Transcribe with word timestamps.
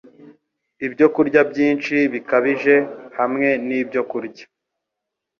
Ibyokurya 0.85 1.41
byinshi 1.51 1.95
bikabije, 2.13 2.75
hamwe 3.17 3.49
n’ibyokurya 3.67 4.43